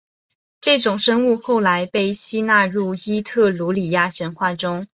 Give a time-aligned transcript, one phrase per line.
[0.61, 4.87] 这种生物后来被吸纳入伊特鲁里亚神话中。